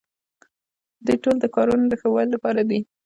[1.05, 2.79] دوی ټول د کارونو د ښه والي لپاره دي.